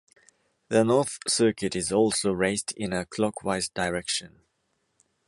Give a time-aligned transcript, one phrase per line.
[0.69, 4.41] The north circuit is also raced in a clockwise direction.